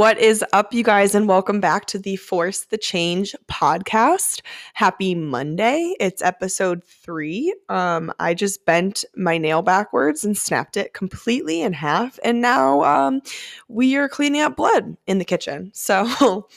[0.00, 4.40] What is up, you guys, and welcome back to the Force the Change podcast.
[4.72, 5.94] Happy Monday.
[6.00, 7.54] It's episode three.
[7.68, 12.82] Um, I just bent my nail backwards and snapped it completely in half, and now
[12.82, 13.20] um,
[13.68, 15.70] we are cleaning up blood in the kitchen.
[15.80, 16.48] So,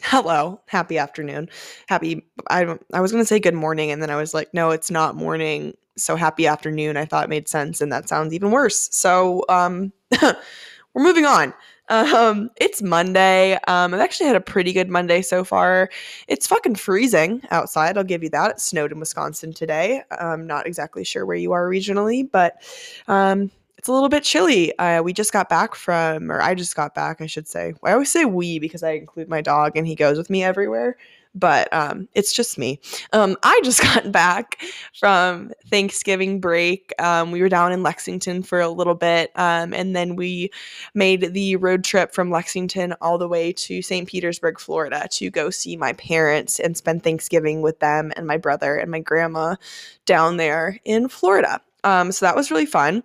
[0.00, 1.48] hello, happy afternoon.
[1.88, 4.70] Happy, I, I was going to say good morning, and then I was like, no,
[4.70, 5.76] it's not morning.
[5.96, 6.96] So, happy afternoon.
[6.96, 8.90] I thought it made sense, and that sounds even worse.
[8.92, 9.92] So, um,
[10.22, 11.52] we're moving on.
[11.92, 13.52] Um, it's Monday.
[13.68, 15.90] Um, I've actually had a pretty good Monday so far.
[16.26, 17.98] It's fucking freezing outside.
[17.98, 18.52] I'll give you that.
[18.52, 20.02] It snowed in Wisconsin today.
[20.10, 22.62] I'm not exactly sure where you are regionally, but
[23.08, 24.76] um, it's a little bit chilly.
[24.78, 27.74] Uh, we just got back from, or I just got back, I should say.
[27.84, 30.96] I always say we because I include my dog and he goes with me everywhere
[31.34, 32.80] but um, it's just me.
[33.12, 34.62] Um, I just got back
[34.98, 36.92] from Thanksgiving break.
[36.98, 40.50] Um, we were down in Lexington for a little bit, um, and then we
[40.94, 44.08] made the road trip from Lexington all the way to St.
[44.08, 48.76] Petersburg, Florida, to go see my parents and spend Thanksgiving with them and my brother
[48.76, 49.56] and my grandma
[50.04, 51.60] down there in Florida.
[51.84, 53.02] Um, so that was really fun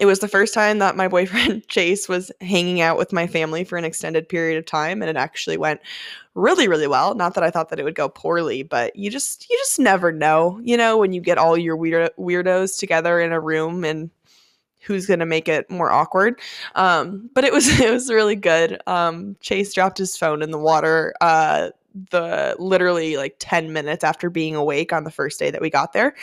[0.00, 3.64] it was the first time that my boyfriend Chase was hanging out with my family
[3.64, 5.80] for an extended period of time and it actually went
[6.34, 7.14] really really well.
[7.14, 10.10] Not that I thought that it would go poorly but you just you just never
[10.10, 14.10] know you know when you get all your weird weirdos together in a room and
[14.84, 16.38] who's going to make it more awkward.
[16.74, 18.80] Um, but it was it was really good.
[18.86, 21.70] Um, Chase dropped his phone in the water uh,
[22.10, 25.92] the literally like 10 minutes after being awake on the first day that we got
[25.92, 26.14] there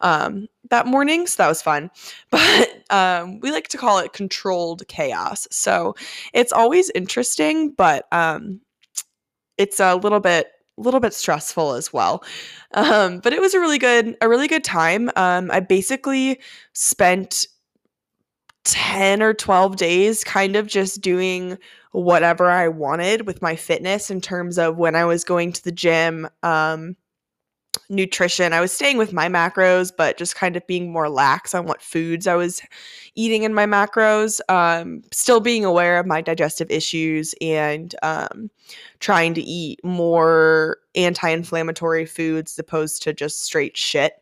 [0.00, 1.26] um, that morning.
[1.26, 1.90] So that was fun.
[2.30, 5.46] But um, we like to call it controlled chaos.
[5.50, 5.94] So
[6.32, 8.60] it's always interesting, but um,
[9.58, 12.24] it's a little bit a little bit stressful as well.
[12.74, 15.10] Um, but it was a really good a really good time.
[15.16, 16.40] Um, I basically
[16.72, 17.46] spent
[18.70, 21.58] 10 or 12 days kind of just doing
[21.92, 25.72] whatever I wanted with my fitness in terms of when I was going to the
[25.72, 26.96] gym, um,
[27.88, 28.52] nutrition.
[28.52, 31.82] I was staying with my macros, but just kind of being more lax on what
[31.82, 32.62] foods I was
[33.14, 34.40] eating in my macros.
[34.48, 38.50] Um, still being aware of my digestive issues and um,
[39.00, 44.14] trying to eat more anti inflammatory foods as opposed to just straight shit.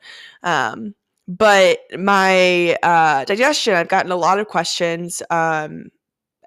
[0.42, 0.94] Um,
[1.28, 5.90] but my uh, digestion, I've gotten a lot of questions um,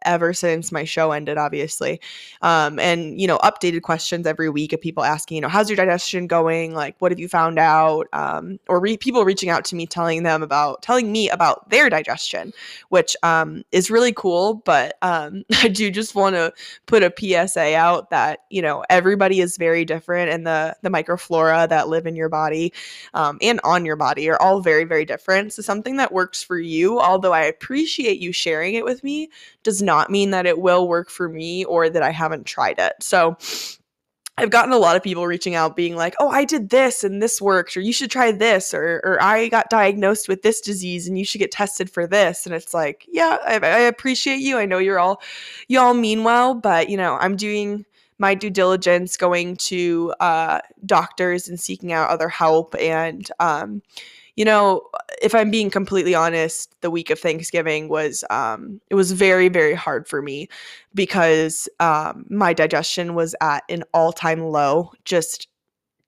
[0.05, 1.99] ever since my show ended, obviously.
[2.41, 5.77] Um, and, you know, updated questions every week of people asking, you know, how's your
[5.77, 6.73] digestion going?
[6.73, 8.07] Like, what have you found out?
[8.13, 11.89] Um, or re- people reaching out to me, telling them about, telling me about their
[11.89, 12.53] digestion,
[12.89, 14.55] which um, is really cool.
[14.55, 16.53] But um, I do just want to
[16.85, 21.69] put a PSA out that, you know, everybody is very different and the, the microflora
[21.69, 22.73] that live in your body
[23.13, 25.53] um, and on your body are all very, very different.
[25.53, 29.29] So something that works for you, although I appreciate you sharing it with me,
[29.63, 32.93] does not mean that it will work for me or that I haven't tried it.
[33.01, 33.37] So
[34.37, 37.21] I've gotten a lot of people reaching out being like, "Oh, I did this and
[37.21, 41.07] this worked," or "You should try this," or "Or I got diagnosed with this disease
[41.07, 44.57] and you should get tested for this." And it's like, yeah, I, I appreciate you.
[44.57, 45.21] I know you're all,
[45.67, 47.85] you all mean well, but you know, I'm doing
[48.17, 53.81] my due diligence, going to uh, doctors and seeking out other help, and um,
[54.35, 54.81] you know,
[55.21, 59.73] if I'm being completely honest, the week of Thanksgiving was um it was very very
[59.73, 60.47] hard for me
[60.93, 65.47] because um my digestion was at an all-time low, just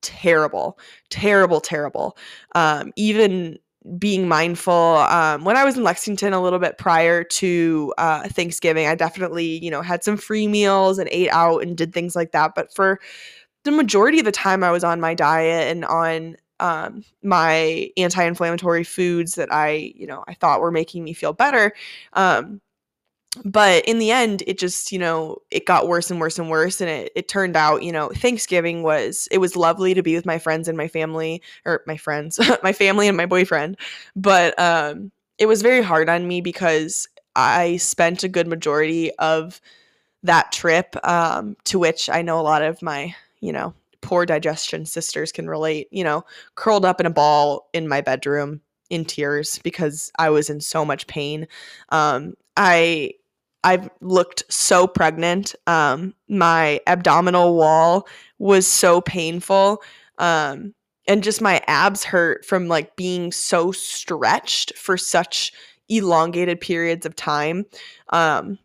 [0.01, 0.77] terrible,
[1.09, 2.17] terrible, terrible.
[2.55, 3.59] Um even
[3.97, 8.87] being mindful um, when i was in lexington a little bit prior to uh, thanksgiving
[8.87, 12.31] i definitely you know had some free meals and ate out and did things like
[12.31, 12.99] that but for
[13.63, 18.83] the majority of the time i was on my diet and on um, my anti-inflammatory
[18.83, 21.73] foods that I, you know, I thought were making me feel better.
[22.13, 22.61] Um,
[23.43, 26.81] but in the end, it just, you know, it got worse and worse and worse.
[26.81, 30.25] And it, it turned out, you know, Thanksgiving was, it was lovely to be with
[30.25, 33.77] my friends and my family, or my friends, my family and my boyfriend.
[34.15, 39.59] But um, it was very hard on me because I spent a good majority of
[40.21, 43.73] that trip, um, to which I know a lot of my, you know,
[44.03, 46.23] poor digestion sisters can relate, you know,
[46.55, 50.85] curled up in a ball in my bedroom in tears because I was in so
[50.85, 51.47] much pain.
[51.89, 53.13] Um, I
[53.63, 55.55] I've looked so pregnant.
[55.67, 58.07] Um, my abdominal wall
[58.37, 59.81] was so painful.
[60.17, 60.75] Um,
[61.07, 65.53] and just my abs hurt from like being so stretched for such
[65.89, 67.65] elongated periods of time.
[68.09, 68.59] Um,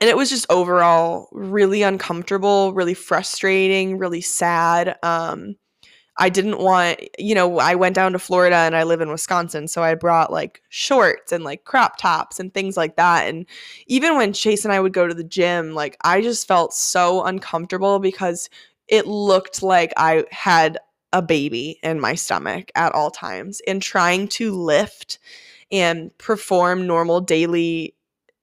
[0.00, 4.96] and it was just overall really uncomfortable, really frustrating, really sad.
[5.02, 5.56] Um,
[6.16, 9.66] I didn't want, you know, I went down to Florida and I live in Wisconsin.
[9.66, 13.28] So I brought like shorts and like crop tops and things like that.
[13.28, 13.46] And
[13.88, 17.24] even when Chase and I would go to the gym, like I just felt so
[17.24, 18.48] uncomfortable because
[18.86, 20.78] it looked like I had
[21.12, 23.60] a baby in my stomach at all times.
[23.66, 25.18] And trying to lift
[25.72, 27.94] and perform normal daily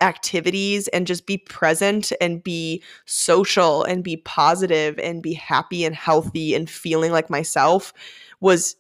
[0.01, 5.95] activities and just be present and be social and be positive and be happy and
[5.95, 7.93] healthy and feeling like myself
[8.39, 8.75] was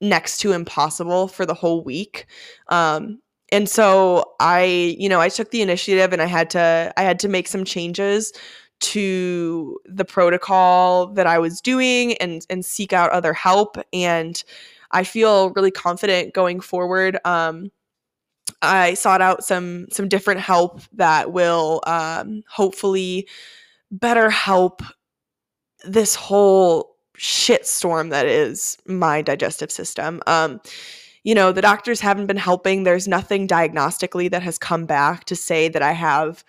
[0.00, 2.26] next to impossible for the whole week.
[2.68, 3.20] Um,
[3.52, 7.18] and so I, you know, I took the initiative and I had to I had
[7.20, 8.32] to make some changes
[8.78, 14.42] to the protocol that I was doing and and seek out other help and
[14.90, 17.18] I feel really confident going forward.
[17.24, 17.70] Um,
[18.62, 23.28] I sought out some some different help that will um, hopefully
[23.90, 24.82] better help
[25.84, 30.22] this whole shitstorm that is my digestive system.
[30.26, 30.60] Um,
[31.24, 32.84] you know, the doctors haven't been helping.
[32.84, 36.44] There's nothing diagnostically that has come back to say that I have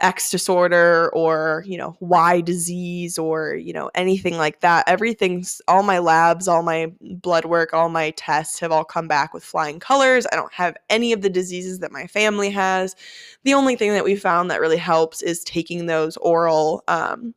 [0.00, 4.88] X disorder or, you know, Y disease or, you know, anything like that.
[4.88, 9.34] Everything's all my labs, all my blood work, all my tests have all come back
[9.34, 10.26] with flying colors.
[10.30, 12.94] I don't have any of the diseases that my family has.
[13.42, 17.34] The only thing that we found that really helps is taking those oral um,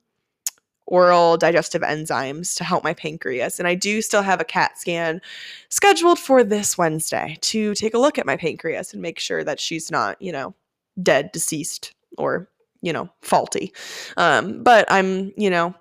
[0.85, 3.59] oral digestive enzymes to help my pancreas.
[3.59, 5.21] And I do still have a CAT scan
[5.69, 9.59] scheduled for this Wednesday to take a look at my pancreas and make sure that
[9.59, 10.53] she's not, you know,
[11.01, 12.49] dead, deceased, or
[12.81, 13.73] you know faulty.
[14.17, 15.73] Um, but i'm you know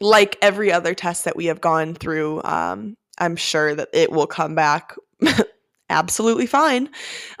[0.00, 4.26] like every other test that we have gone through um, i'm sure that it will
[4.26, 4.94] come back
[5.90, 6.88] absolutely fine.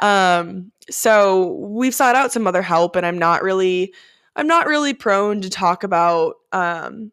[0.00, 3.92] Um, so we've sought out some other help and i'm not really
[4.36, 7.12] i'm not really prone to talk about um,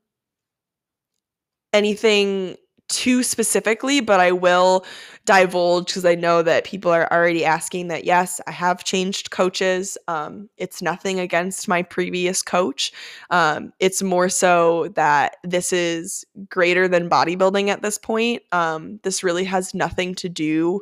[1.74, 2.56] anything
[2.88, 4.86] too specifically, but I will
[5.26, 8.06] divulge because I know that people are already asking that.
[8.06, 9.98] Yes, I have changed coaches.
[10.08, 12.92] Um, it's nothing against my previous coach.
[13.32, 18.44] Um, it's more so that this is greater than bodybuilding at this point.
[18.52, 20.82] Um, this really has nothing to do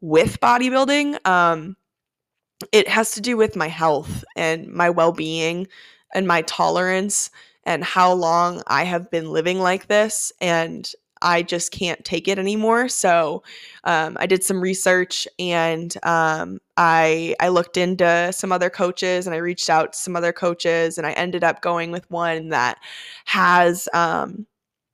[0.00, 1.26] with bodybuilding.
[1.26, 1.76] Um,
[2.72, 5.66] it has to do with my health and my well being
[6.14, 7.30] and my tolerance
[7.64, 10.32] and how long I have been living like this.
[10.40, 10.90] And
[11.24, 12.88] I just can't take it anymore.
[12.88, 13.42] So
[13.84, 19.34] um, I did some research and um, I I looked into some other coaches and
[19.34, 22.78] I reached out to some other coaches and I ended up going with one that
[23.24, 24.46] has um,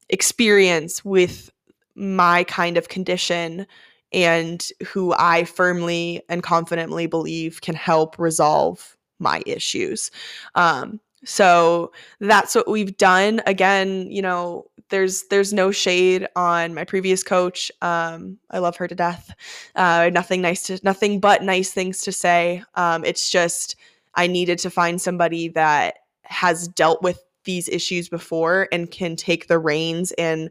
[0.09, 1.51] experience with
[1.97, 3.67] my kind of condition
[4.13, 10.11] and who I firmly and confidently believe can help resolve my issues.
[10.55, 13.43] Um, so that's what we've done.
[13.47, 17.73] Again, you know, there's there's no shade on my previous coach.
[17.81, 19.35] Um, I love her to death.
[19.75, 22.63] Uh, nothing nice to nothing but nice things to say.
[22.75, 23.77] Um, it's just
[24.15, 25.95] I needed to find somebody that
[26.25, 30.51] has dealt with these issues before and can take the reins and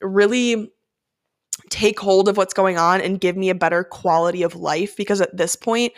[0.00, 0.70] really
[1.70, 5.20] take hold of what's going on and give me a better quality of life because
[5.20, 5.92] at this point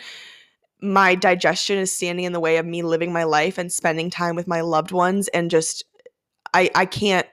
[0.81, 4.35] my digestion is standing in the way of me living my life and spending time
[4.35, 5.83] with my loved ones and just
[6.53, 7.27] I I can't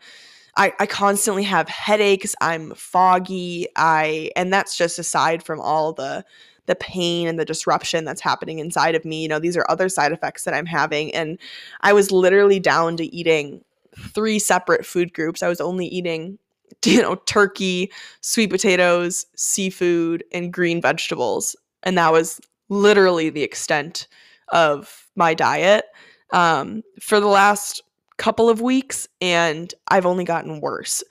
[0.57, 2.35] I, I constantly have headaches.
[2.41, 3.69] I'm foggy.
[3.77, 6.25] I and that's just aside from all the
[6.67, 9.23] the pain and the disruption that's happening inside of me.
[9.23, 11.15] You know, these are other side effects that I'm having.
[11.15, 11.39] And
[11.83, 13.63] I was literally down to eating
[13.97, 15.43] three separate food groups.
[15.43, 16.39] I was only eating,
[16.85, 21.55] you know, turkey, sweet potatoes, seafood, and green vegetables.
[21.83, 24.09] And that was literally the extent
[24.49, 25.85] of my diet.
[26.33, 27.83] Um, for the last
[28.19, 31.05] couple of weeks and I've only gotten worse.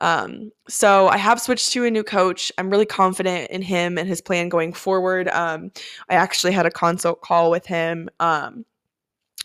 [0.00, 2.52] Um, so I have switched to a new coach.
[2.58, 5.28] I'm really confident in him and his plan going forward.
[5.28, 5.70] Um,
[6.08, 8.08] I actually had a consult call with him.
[8.20, 8.64] Um,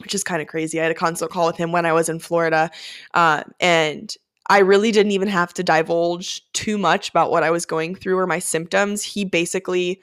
[0.01, 0.79] which is kind of crazy.
[0.79, 2.69] I had a consult call with him when I was in Florida.
[3.15, 4.15] Uh, and
[4.49, 8.17] I really didn't even have to divulge too much about what I was going through
[8.17, 9.03] or my symptoms.
[9.03, 9.99] He basically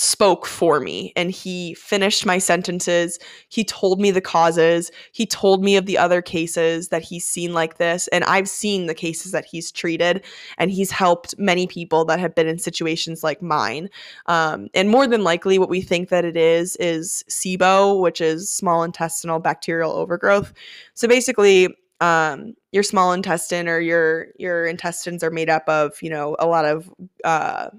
[0.00, 3.18] spoke for me and he finished my sentences.
[3.48, 4.90] He told me the causes.
[5.12, 8.08] He told me of the other cases that he's seen like this.
[8.08, 10.24] And I've seen the cases that he's treated
[10.56, 13.88] and he's helped many people that have been in situations like mine.
[14.26, 18.50] Um, and more than likely, what we think that it is is SIBO, which is
[18.50, 20.52] small intestinal bacterial overgrowth.
[20.94, 21.68] So basically,
[22.00, 26.46] um, your small intestine or your your intestines are made up of you know a
[26.46, 26.90] lot of
[27.24, 27.70] uh,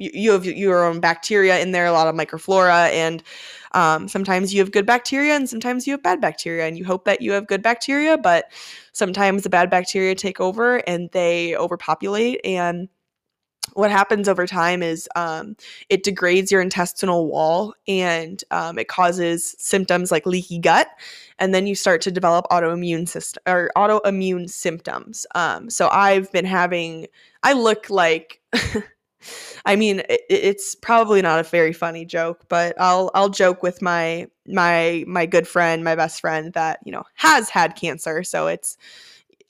[0.00, 3.22] you, have your own bacteria in there, a lot of microflora, and
[3.72, 7.04] Um, sometimes you have good bacteria and sometimes you have bad bacteria, and you hope
[7.04, 8.46] that you have good bacteria, but
[8.92, 12.88] sometimes the bad bacteria take over and they overpopulate and
[13.74, 15.54] what happens over time is um,
[15.88, 20.88] it degrades your intestinal wall and um, it causes symptoms like leaky gut
[21.38, 25.26] and then you start to develop autoimmune system or autoimmune symptoms.
[25.34, 27.06] Um, so i've been having
[27.42, 28.40] i look like
[29.66, 33.82] i mean it, it's probably not a very funny joke but i'll i'll joke with
[33.82, 38.46] my my my good friend my best friend that you know has had cancer so
[38.46, 38.76] it's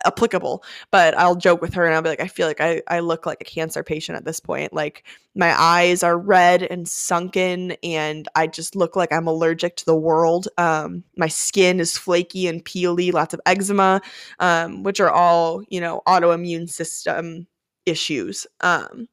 [0.04, 0.62] applicable.
[0.90, 3.26] But I'll joke with her and I'll be like, I feel like I, I look
[3.26, 4.72] like a cancer patient at this point.
[4.72, 9.86] Like my eyes are red and sunken and I just look like I'm allergic to
[9.86, 10.48] the world.
[10.58, 14.00] Um, my skin is flaky and peely, lots of eczema,
[14.38, 17.46] um, which are all, you know, autoimmune system
[17.86, 18.46] issues.
[18.60, 19.08] Um,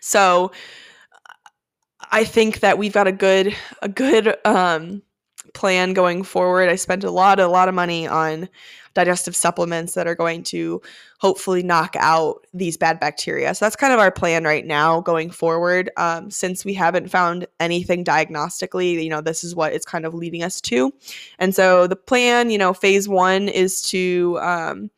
[0.00, 0.52] so
[2.10, 5.02] I think that we've got a good, a good, um,
[5.54, 6.68] plan going forward.
[6.68, 8.48] I spent a lot, a lot of money on
[8.94, 10.80] digestive supplements that are going to
[11.18, 13.54] hopefully knock out these bad bacteria.
[13.54, 15.90] So that's kind of our plan right now going forward.
[15.96, 20.14] Um, since we haven't found anything diagnostically, you know, this is what it's kind of
[20.14, 20.92] leading us to.
[21.38, 24.90] And so the plan, you know, phase one is to, um,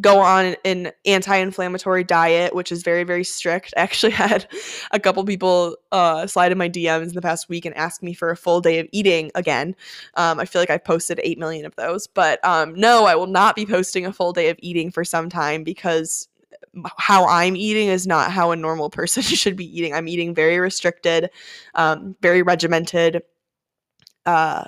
[0.00, 3.74] go on an anti-inflammatory diet which is very very strict.
[3.76, 4.46] I actually had
[4.90, 8.14] a couple people uh, slide in my dms in the past week and ask me
[8.14, 9.74] for a full day of eating again.
[10.14, 13.26] Um, i feel like i've posted 8 million of those but um, no i will
[13.26, 16.28] not be posting a full day of eating for some time because
[16.96, 19.94] how i'm eating is not how a normal person should be eating.
[19.94, 21.30] I'm eating very restricted
[21.74, 23.22] um, very regimented
[24.26, 24.64] uh,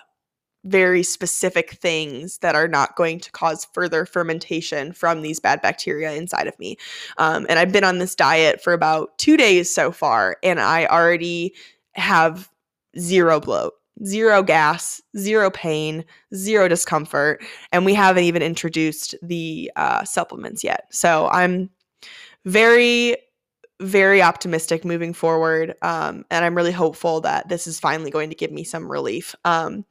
[0.65, 6.13] very specific things that are not going to cause further fermentation from these bad bacteria
[6.13, 6.77] inside of me.
[7.19, 10.87] Um, and I've been on this diet for about two days so far, and I
[10.87, 11.55] already
[11.93, 12.51] have
[12.99, 16.05] zero bloat, zero gas, zero pain,
[16.35, 17.43] zero discomfort.
[17.73, 20.87] And we haven't even introduced the uh, supplements yet.
[20.91, 21.71] So I'm
[22.45, 23.17] very
[23.81, 25.75] very optimistic moving forward.
[25.83, 29.35] Um, and I'm really hopeful that this is finally going to give me some relief.
[29.45, 29.85] Um,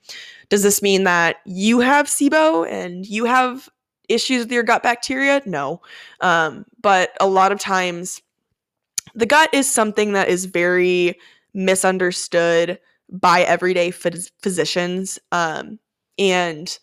[0.49, 3.67] does this mean that you have SIBO and you have
[4.09, 5.41] issues with your gut bacteria?
[5.45, 5.81] No.
[6.21, 8.21] Um, but a lot of times,
[9.15, 11.19] the gut is something that is very
[11.53, 12.79] misunderstood
[13.11, 15.19] by everyday phys- physicians.
[15.31, 15.77] Um,
[16.17, 16.79] and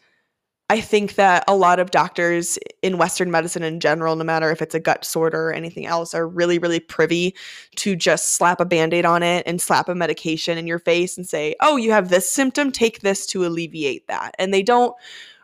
[0.71, 4.62] I think that a lot of doctors in Western medicine in general, no matter if
[4.62, 7.35] it's a gut disorder or anything else, are really, really privy
[7.75, 11.17] to just slap a band aid on it and slap a medication in your face
[11.17, 14.37] and say, oh, you have this symptom, take this to alleviate that.
[14.39, 14.95] And they don't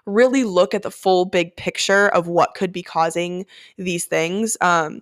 [0.05, 3.47] really look at the full big picture of what could be causing
[3.79, 4.57] these things.
[4.61, 5.01] Um,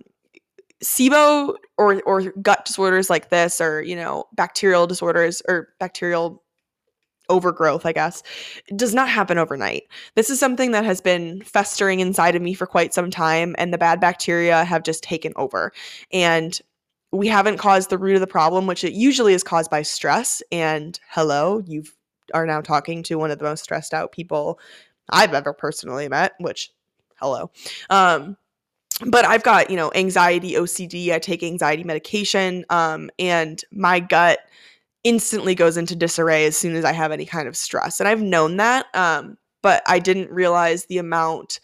[0.83, 6.41] SIBO or or gut disorders like this, or you know, bacterial disorders or bacterial
[7.29, 8.23] overgrowth, I guess,
[8.75, 9.83] does not happen overnight.
[10.15, 13.73] This is something that has been festering inside of me for quite some time, and
[13.73, 15.71] the bad bacteria have just taken over.
[16.11, 16.59] And
[17.11, 20.43] we haven't caused the root of the problem, which it usually is caused by stress.
[20.51, 21.83] And hello, you
[22.33, 24.59] are now talking to one of the most stressed out people
[25.09, 26.71] I've ever personally met, which
[27.15, 27.51] hello.
[27.89, 28.37] Um,
[29.05, 31.11] but I've got, you know, anxiety, OCD.
[31.11, 34.39] I take anxiety medication, um, and my gut
[35.05, 38.01] instantly goes into disarray as soon as I have any kind of stress.
[38.01, 41.61] And I've known that, um, but I didn't realize the amount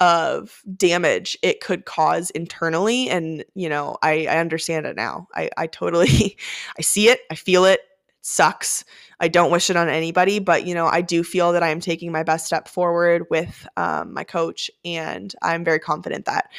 [0.00, 3.08] of damage it could cause internally.
[3.08, 5.28] And, you know, I, I understand it now.
[5.34, 6.36] I, I totally,
[6.78, 7.80] I see it, I feel it,
[8.20, 8.84] sucks.
[9.20, 11.78] I don't wish it on anybody, but, you know, I do feel that I am
[11.78, 14.72] taking my best step forward with um, my coach.
[14.84, 16.50] And I'm very confident that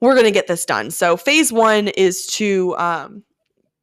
[0.00, 0.92] we're going to get this done.
[0.92, 3.24] So phase one is to, um,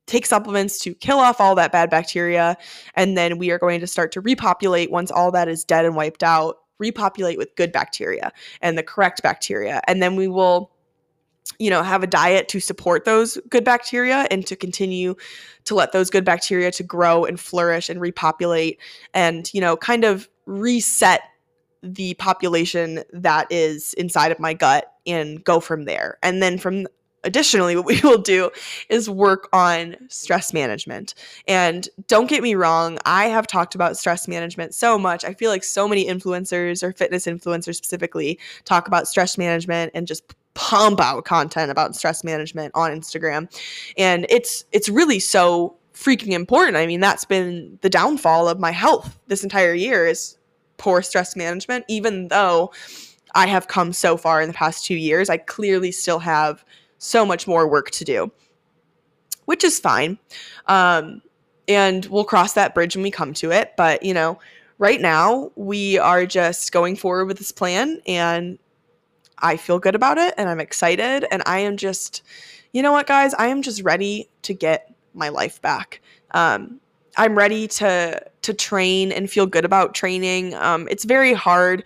[0.05, 2.57] take supplements to kill off all that bad bacteria.
[2.95, 5.95] And then we are going to start to repopulate once all that is dead and
[5.95, 8.31] wiped out, repopulate with good bacteria
[8.61, 9.81] and the correct bacteria.
[9.87, 10.71] And then we will
[11.59, 15.15] you know have a diet to support those good bacteria and to continue
[15.63, 18.79] to let those good bacteria to grow and flourish and repopulate
[19.13, 21.21] and you know kind of reset
[21.83, 26.87] the population that is inside of my gut and go from there and then from
[27.25, 28.51] additionally, what we will do
[28.89, 31.13] is work on stress management.
[31.47, 35.25] And don't get me wrong, I have talked about stress management so much.
[35.25, 40.07] I feel like so many influencers or fitness influencers specifically talk about stress management and
[40.07, 43.51] just pump out content about stress management on Instagram.
[43.97, 46.77] And it's it's really so freaking important.
[46.77, 50.37] I mean, that's been the downfall of my health this entire year is
[50.77, 52.71] poor stress management even though
[53.33, 55.29] I have come so far in the past 2 years.
[55.29, 56.63] I clearly still have
[56.97, 58.31] so much more work to do,
[59.45, 60.17] which is fine.
[60.67, 61.21] Um,
[61.67, 63.73] and we'll cross that bridge when we come to it.
[63.75, 64.39] But, you know,
[64.77, 68.59] right now we are just going forward with this plan and
[69.39, 71.25] I feel good about it and I'm excited.
[71.31, 72.21] And I am just,
[72.71, 73.33] you know what, guys?
[73.33, 76.01] I am just ready to get my life back.
[76.31, 76.79] Um,
[77.17, 80.53] I'm ready to to train and feel good about training.
[80.55, 81.83] Um, it's very hard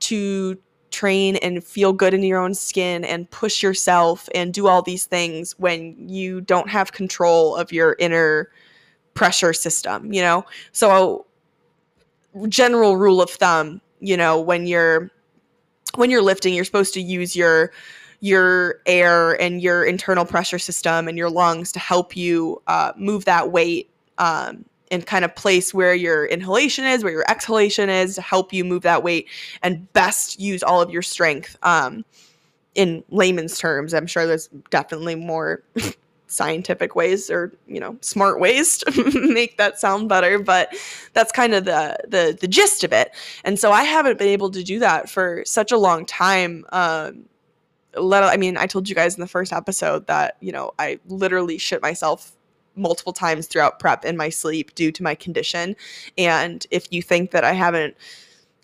[0.00, 0.58] to
[0.92, 5.06] train and feel good in your own skin and push yourself and do all these
[5.06, 8.50] things when you don't have control of your inner
[9.14, 10.44] pressure system, you know?
[10.72, 11.26] So
[12.48, 15.10] general rule of thumb, you know, when you're
[15.96, 17.72] when you're lifting, you're supposed to use your
[18.20, 23.24] your air and your internal pressure system and your lungs to help you uh, move
[23.24, 28.14] that weight um, and kind of place where your inhalation is, where your exhalation is,
[28.14, 29.26] to help you move that weight
[29.62, 31.56] and best use all of your strength.
[31.62, 32.04] Um,
[32.74, 35.62] in layman's terms, I'm sure there's definitely more
[36.26, 40.74] scientific ways or you know smart ways to make that sound better but
[41.12, 44.50] that's kind of the the the gist of it and so i haven't been able
[44.50, 47.26] to do that for such a long time um
[47.96, 50.98] let i mean i told you guys in the first episode that you know i
[51.06, 52.32] literally shit myself
[52.76, 55.76] multiple times throughout prep in my sleep due to my condition
[56.18, 57.96] and if you think that i haven't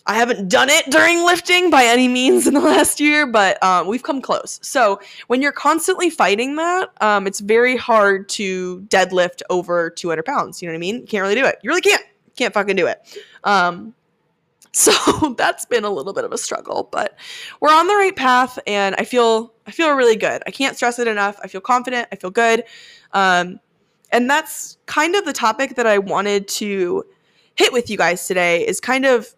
[0.08, 3.86] I haven't done it during lifting by any means in the last year, but um,
[3.86, 4.58] we've come close.
[4.62, 10.62] So when you're constantly fighting that, um, it's very hard to deadlift over 200 pounds.
[10.62, 11.00] You know what I mean?
[11.00, 11.58] You can't really do it.
[11.62, 12.02] You really can't.
[12.36, 13.00] Can't fucking do it.
[13.44, 13.94] Um,
[14.72, 17.16] so that's been a little bit of a struggle, but
[17.60, 20.42] we're on the right path, and I feel I feel really good.
[20.46, 21.38] I can't stress it enough.
[21.42, 22.06] I feel confident.
[22.12, 22.64] I feel good,
[23.12, 23.60] um,
[24.10, 27.04] and that's kind of the topic that I wanted to
[27.54, 28.66] hit with you guys today.
[28.66, 29.34] Is kind of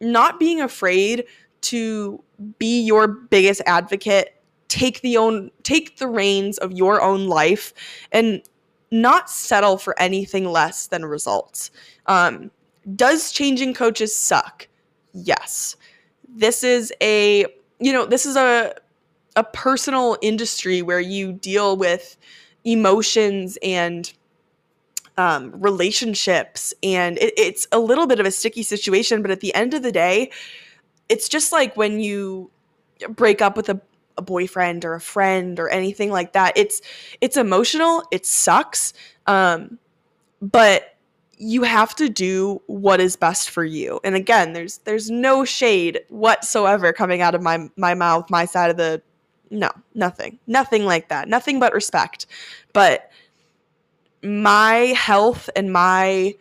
[0.00, 1.24] not being afraid
[1.62, 2.22] to
[2.58, 4.36] be your biggest advocate
[4.68, 7.72] take the own take the reins of your own life
[8.12, 8.42] and
[8.90, 11.70] not settle for anything less than results
[12.06, 12.50] um,
[12.94, 14.68] does changing coaches suck
[15.12, 15.76] yes
[16.28, 17.46] this is a
[17.80, 18.74] you know this is a
[19.36, 22.16] a personal industry where you deal with
[22.66, 24.12] emotions and
[25.16, 26.74] um, relationships.
[26.82, 29.82] And it, it's a little bit of a sticky situation but at the end of
[29.82, 30.30] the day
[31.08, 32.50] it's just like when you
[33.10, 33.80] break up with a,
[34.18, 36.80] a boyfriend or a friend or anything like that it's
[37.20, 38.92] it's emotional it sucks
[39.26, 39.78] um,
[40.40, 40.96] but
[41.38, 44.00] you have to do what is best for you.
[44.04, 48.70] And again there's there's no shade whatsoever coming out of my my mouth my side
[48.70, 49.02] of the
[49.50, 52.26] no nothing nothing like that nothing but respect
[52.72, 53.10] but
[54.22, 56.34] my health and my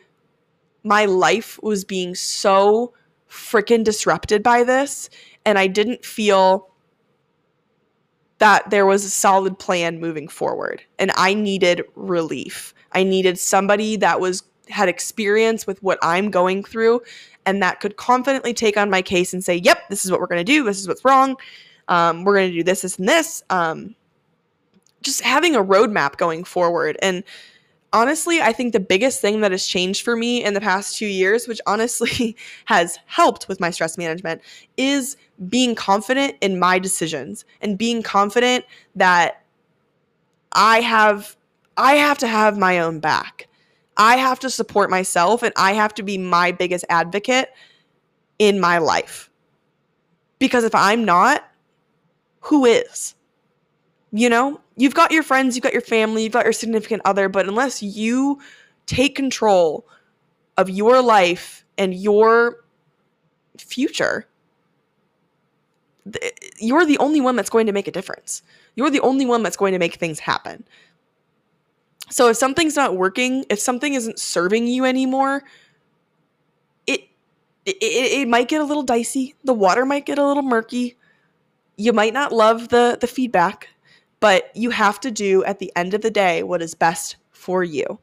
[0.83, 2.93] my life was being so
[3.29, 5.09] freaking disrupted by this
[5.45, 6.69] and I didn't feel
[8.39, 12.73] that there was a solid plan moving forward and I needed relief.
[12.91, 17.01] I needed somebody that was had experience with what I'm going through
[17.45, 20.27] and that could confidently take on my case and say, "Yep, this is what we're
[20.27, 20.63] going to do.
[20.63, 21.37] This is what's wrong.
[21.87, 23.95] Um, we're going to do this, this, and this." Um,
[25.01, 27.23] just having a roadmap going forward and
[27.95, 31.07] honestly, I think the biggest thing that has changed for me in the past two
[31.07, 34.41] years, which honestly has helped with my stress management,
[34.77, 35.15] is
[35.47, 39.41] being confident in my decisions and being confident that
[40.51, 41.35] I have
[41.77, 43.47] I have to have my own back.
[43.97, 47.49] I have to support myself and I have to be my biggest advocate
[48.39, 49.29] in my life.
[50.39, 51.45] Because if I'm not,
[52.45, 53.15] who is?
[54.11, 57.27] You know, you've got your friends, you've got your family, you've got your significant other,
[57.27, 58.39] but unless you
[58.85, 59.87] take control
[60.57, 62.63] of your life and your
[63.57, 64.27] future,
[66.59, 68.43] you're the only one that's going to make a difference.
[68.75, 70.63] You're the only one that's going to make things happen.
[72.11, 75.43] So if something's not working, if something isn't serving you anymore,
[76.85, 77.01] it
[77.65, 79.33] it, it might get a little dicey.
[79.43, 80.95] The water might get a little murky.
[81.77, 83.69] You might not love the the feedback
[84.19, 87.63] but you have to do at the end of the day what is best for
[87.63, 87.99] you.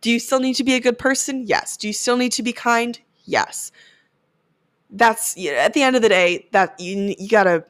[0.00, 1.42] Do you still need to be a good person?
[1.44, 1.76] Yes.
[1.76, 2.96] Do you still need to be kind?
[3.24, 3.72] Yes.
[4.90, 7.64] That's at the end of the day that you you got to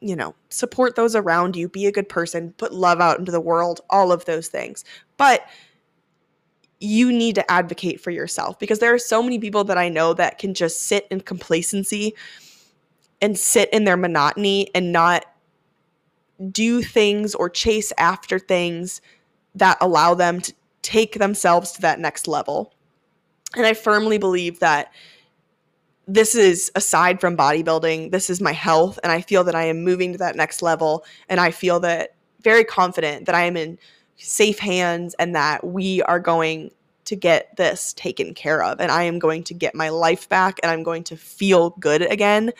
[0.00, 3.40] you know, support those around you, be a good person, put love out into the
[3.40, 4.84] world, all of those things.
[5.16, 5.46] But
[6.80, 10.14] you need to advocate for yourself because there are so many people that I know
[10.14, 12.14] that can just sit in complacency
[13.20, 15.24] and sit in their monotony and not
[16.50, 19.00] do things or chase after things
[19.54, 20.52] that allow them to
[20.82, 22.72] take themselves to that next level.
[23.56, 24.92] And I firmly believe that
[26.06, 28.98] this is aside from bodybuilding, this is my health.
[29.02, 31.04] And I feel that I am moving to that next level.
[31.28, 33.78] And I feel that very confident that I am in
[34.16, 36.70] safe hands and that we are going
[37.04, 40.58] to get this taken care of and I am going to get my life back
[40.62, 42.52] and I'm going to feel good again.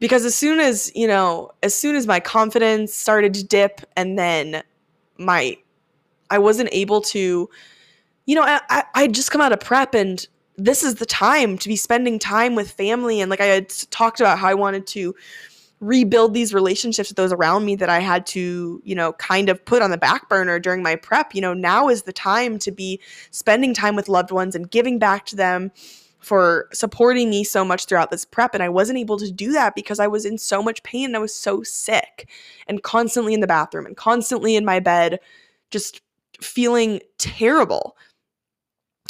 [0.00, 4.18] Because as soon as, you know, as soon as my confidence started to dip and
[4.18, 4.62] then
[5.18, 5.56] my
[6.30, 7.48] I wasn't able to,
[8.26, 11.68] you know, I I just come out of prep and this is the time to
[11.68, 15.14] be spending time with family and like I had talked about how I wanted to
[15.80, 19.64] rebuild these relationships with those around me that I had to, you know, kind of
[19.64, 21.34] put on the back burner during my prep.
[21.34, 24.98] You know, now is the time to be spending time with loved ones and giving
[24.98, 25.72] back to them
[26.20, 28.54] for supporting me so much throughout this prep.
[28.54, 31.16] And I wasn't able to do that because I was in so much pain and
[31.16, 32.28] I was so sick
[32.66, 35.18] and constantly in the bathroom and constantly in my bed,
[35.70, 36.02] just
[36.40, 37.96] feeling terrible.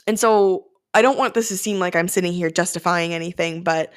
[0.06, 3.92] And so I don't want this to seem like I'm sitting here justifying anything, but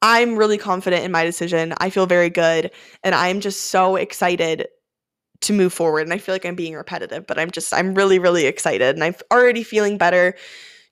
[0.00, 1.74] I'm really confident in my decision.
[1.78, 2.70] I feel very good.
[3.02, 4.68] And I'm just so excited
[5.40, 6.02] to move forward.
[6.02, 8.94] And I feel like I'm being repetitive, but I'm just, I'm really, really excited.
[8.94, 10.34] And I'm already feeling better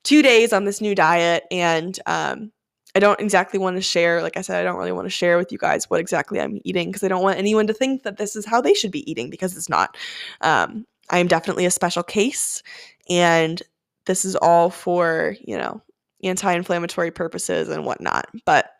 [0.06, 1.44] two days on this new diet.
[1.50, 2.52] And um,
[2.94, 5.36] I don't exactly want to share, like I said, I don't really want to share
[5.36, 8.16] with you guys what exactly I'm eating because I don't want anyone to think that
[8.16, 9.96] this is how they should be eating because it's not.
[10.40, 12.62] Um, I am definitely a special case.
[13.10, 13.60] And
[14.06, 15.82] this is all for, you know,
[16.22, 18.28] anti inflammatory purposes and whatnot.
[18.44, 18.70] But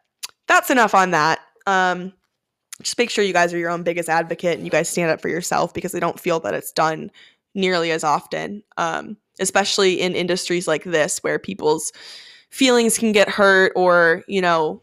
[0.46, 1.40] that's enough on that.
[1.66, 2.12] Um,
[2.82, 5.20] just make sure you guys are your own biggest advocate and you guys stand up
[5.20, 7.10] for yourself because I don't feel that it's done
[7.54, 11.92] nearly as often, um, especially in industries like this where people's
[12.51, 14.83] feelings can get hurt or, you know,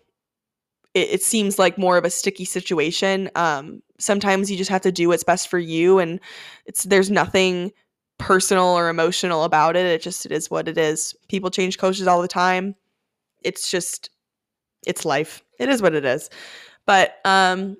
[0.93, 3.29] it, it seems like more of a sticky situation.
[3.35, 6.19] Um, sometimes you just have to do what's best for you and
[6.65, 7.71] it's there's nothing
[8.17, 9.85] personal or emotional about it.
[9.85, 11.15] It just it is what it is.
[11.29, 12.75] People change coaches all the time.
[13.43, 14.09] It's just
[14.85, 15.43] it's life.
[15.59, 16.29] It is what it is.
[16.85, 17.77] But um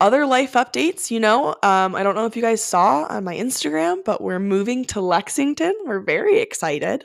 [0.00, 3.34] other life updates, you know, um, I don't know if you guys saw on my
[3.34, 5.74] Instagram, but we're moving to Lexington.
[5.84, 7.04] We're very excited.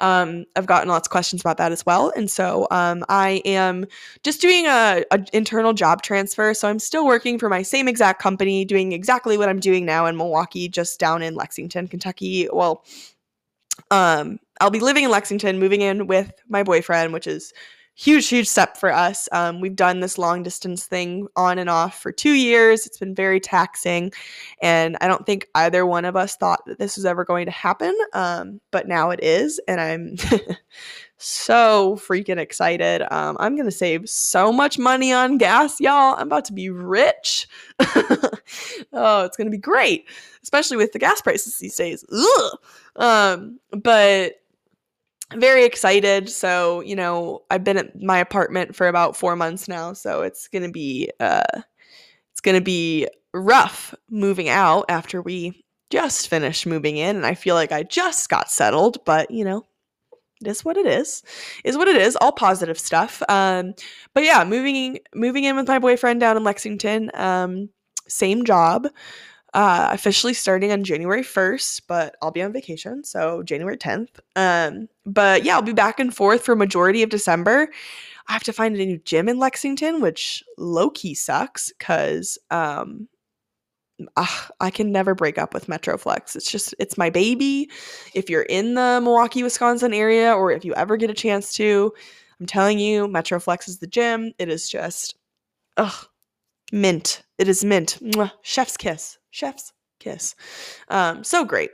[0.00, 3.86] Um, I've gotten lots of questions about that as well, and so um, I am
[4.24, 6.52] just doing a, a, internal job transfer.
[6.52, 10.06] So I'm still working for my same exact company, doing exactly what I'm doing now
[10.06, 12.48] in Milwaukee, just down in Lexington, Kentucky.
[12.52, 12.84] Well,
[13.92, 17.52] um, I'll be living in Lexington, moving in with my boyfriend, which is
[17.94, 19.28] huge, huge step for us.
[19.32, 22.86] Um, we've done this long distance thing on and off for two years.
[22.86, 24.12] It's been very taxing.
[24.62, 27.52] And I don't think either one of us thought that this was ever going to
[27.52, 27.96] happen.
[28.14, 29.60] Um, but now it is.
[29.68, 30.16] And I'm
[31.18, 33.02] so freaking excited.
[33.14, 36.16] Um, I'm going to save so much money on gas, y'all.
[36.16, 37.46] I'm about to be rich.
[37.80, 40.08] oh, it's going to be great,
[40.42, 42.04] especially with the gas prices these days.
[42.10, 42.58] Ugh.
[42.96, 44.41] Um, but
[45.36, 46.28] very excited.
[46.28, 49.92] So, you know, I've been at my apartment for about four months now.
[49.92, 51.62] So it's going to be, uh,
[52.32, 57.16] it's going to be rough moving out after we just finished moving in.
[57.16, 59.64] And I feel like I just got settled, but you know,
[60.42, 61.22] it is what it is
[61.64, 63.74] is what it is all positive stuff um
[64.12, 67.68] but yeah moving moving in with my boyfriend down in lexington um
[68.08, 68.88] same job
[69.54, 74.08] uh, officially starting on January 1st, but I'll be on vacation, so January 10th.
[74.34, 77.68] Um, but yeah, I'll be back and forth for majority of December.
[78.28, 83.08] I have to find a new gym in Lexington, which low key sucks because um,
[84.60, 86.34] I can never break up with Metroflex.
[86.34, 87.68] It's just it's my baby.
[88.14, 91.92] If you're in the Milwaukee, Wisconsin area, or if you ever get a chance to,
[92.40, 94.32] I'm telling you, Metroflex is the gym.
[94.38, 95.16] It is just,
[95.76, 96.06] ugh,
[96.72, 97.22] mint.
[97.38, 97.98] It is mint.
[98.00, 98.32] Mwah.
[98.42, 100.36] Chef's kiss chef's kiss.
[100.88, 101.70] Um, so great.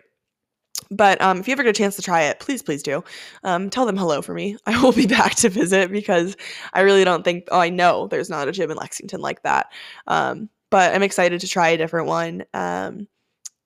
[0.90, 3.04] But um, if you ever get a chance to try it, please, please do.
[3.44, 4.56] Um, tell them hello for me.
[4.66, 6.36] I will be back to visit because
[6.72, 9.66] I really don't think, oh, I know there's not a gym in Lexington like that.
[10.06, 12.44] Um, but I'm excited to try a different one.
[12.54, 13.08] Um,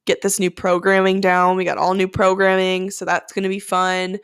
[0.06, 1.56] get this new programming down.
[1.56, 4.18] We got all new programming, so that's going to be fun.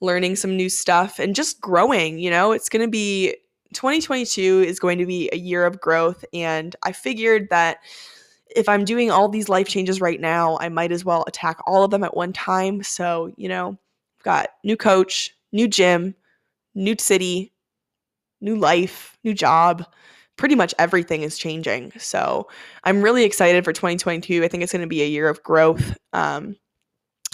[0.00, 3.34] Learning some new stuff and just growing, you know, it's going to be
[3.74, 6.24] 2022 is going to be a year of growth.
[6.32, 7.78] And I figured that
[8.54, 11.84] if I'm doing all these life changes right now, I might as well attack all
[11.84, 12.82] of them at one time.
[12.82, 13.70] So, you know,
[14.18, 16.14] I've got new coach, new gym,
[16.74, 17.52] new city,
[18.40, 19.84] new life, new job.
[20.36, 21.92] Pretty much everything is changing.
[21.98, 22.48] So
[22.84, 24.44] I'm really excited for 2022.
[24.44, 25.96] I think it's going to be a year of growth.
[26.12, 26.56] Um,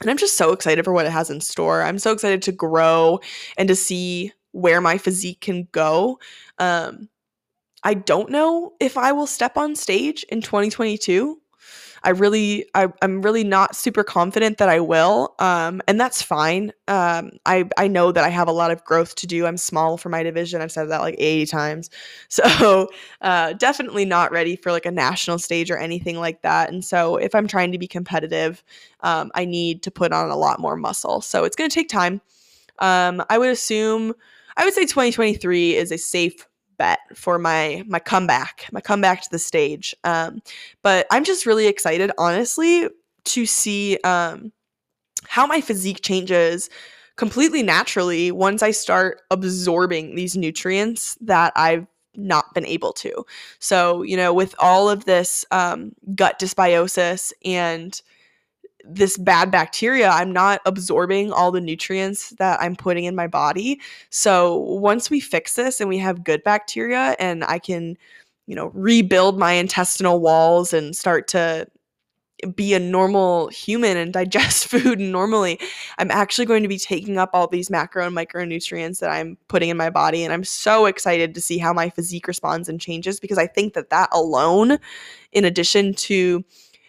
[0.00, 1.83] and I'm just so excited for what it has in store.
[1.83, 3.20] I'm so excited to grow
[3.57, 6.18] and to see where my physique can go.
[6.59, 7.09] Um,
[7.85, 11.38] I don't know if I will step on stage in 2022.
[12.05, 16.70] I really, I, am really not super confident that I will, um, and that's fine.
[16.87, 19.47] Um, I I know that I have a lot of growth to do.
[19.47, 20.61] I'm small for my division.
[20.61, 21.90] I've said that like 80 times,
[22.29, 22.88] so
[23.23, 26.70] uh, definitely not ready for like a national stage or anything like that.
[26.70, 28.62] And so if I'm trying to be competitive,
[29.01, 31.23] um, I need to put on a lot more muscle.
[31.23, 32.20] So it's going to take time.
[32.81, 34.12] Um, I would assume,
[34.59, 39.30] I would say 2023 is a safe bet for my my comeback, my comeback to
[39.30, 39.94] the stage.
[40.04, 40.42] Um,
[40.82, 42.88] but I'm just really excited, honestly,
[43.24, 44.52] to see um,
[45.26, 46.70] how my physique changes
[47.16, 53.24] completely naturally once I start absorbing these nutrients that I've not been able to.
[53.58, 58.00] So, you know, with all of this um, gut dysbiosis and
[58.87, 63.81] this bad bacteria, I'm not absorbing all the nutrients that I'm putting in my body.
[64.11, 67.97] So once we fix this and we have good bacteria and I can,
[68.47, 71.66] you know, rebuild my intestinal walls and start to
[72.55, 75.59] be a normal human and digest food normally,
[75.99, 79.70] I'm actually going to be taking up all these macro and micronutrients that I'm putting
[79.70, 80.25] in my body.
[80.25, 83.75] And I'm so excited to see how my physique responds and changes because I think
[83.75, 84.79] that that alone,
[85.33, 86.44] in addition to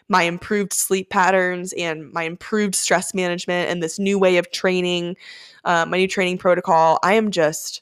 [0.07, 5.15] my improved sleep patterns and my improved stress management and this new way of training,
[5.63, 7.81] uh, my new training protocol, I am just,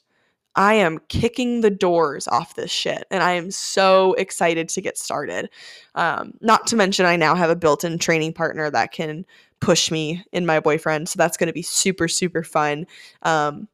[0.56, 3.04] I am kicking the doors off this shit.
[3.10, 5.50] And I am so excited to get started.
[5.94, 9.26] Um, not to mention, I now have a built in training partner that can
[9.60, 11.08] push me in my boyfriend.
[11.08, 12.86] So that's going to be super, super fun.
[13.22, 13.68] Um,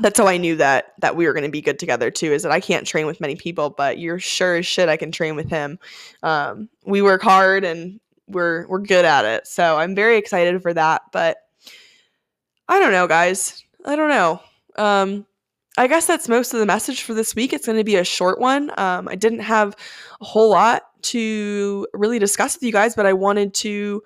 [0.00, 2.32] that's how I knew that that we were going to be good together too.
[2.32, 5.12] Is that I can't train with many people, but you're sure as shit I can
[5.12, 5.78] train with him.
[6.22, 10.74] Um, we work hard and we're we're good at it, so I'm very excited for
[10.74, 11.02] that.
[11.12, 11.38] But
[12.68, 13.64] I don't know, guys.
[13.84, 14.40] I don't know.
[14.76, 15.26] Um,
[15.78, 17.52] I guess that's most of the message for this week.
[17.52, 18.70] It's going to be a short one.
[18.78, 19.76] Um, I didn't have
[20.20, 24.02] a whole lot to really discuss with you guys, but I wanted to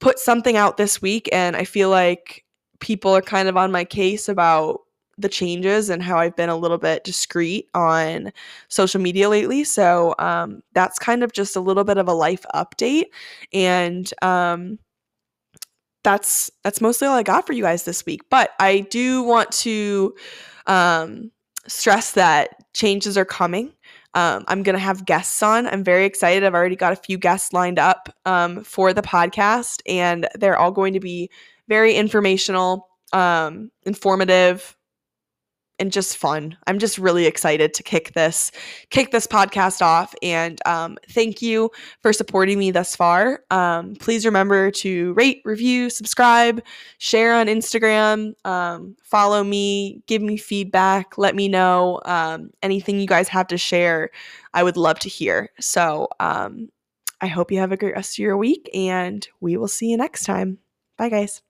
[0.00, 2.44] put something out this week, and I feel like
[2.80, 4.82] people are kind of on my case about
[5.18, 8.32] the changes and how I've been a little bit discreet on
[8.68, 9.64] social media lately.
[9.64, 13.06] So um, that's kind of just a little bit of a life update,
[13.52, 14.78] and um,
[16.04, 18.22] that's that's mostly all I got for you guys this week.
[18.30, 20.14] But I do want to
[20.66, 21.30] um,
[21.66, 23.72] stress that changes are coming.
[24.14, 25.66] Um, I'm going to have guests on.
[25.66, 26.42] I'm very excited.
[26.42, 30.72] I've already got a few guests lined up um, for the podcast, and they're all
[30.72, 31.30] going to be
[31.68, 34.77] very informational, um, informative,
[35.78, 36.56] and just fun.
[36.66, 38.50] I'm just really excited to kick this
[38.90, 40.14] kick this podcast off.
[40.22, 43.44] And um, thank you for supporting me thus far.
[43.50, 46.62] Um, please remember to rate, review, subscribe,
[46.98, 53.06] share on Instagram, um, follow me, give me feedback, let me know um, anything you
[53.06, 54.10] guys have to share.
[54.54, 55.50] I would love to hear.
[55.60, 56.68] So um,
[57.20, 59.96] I hope you have a great rest of your week, and we will see you
[59.96, 60.58] next time.
[60.96, 61.42] Bye, guys.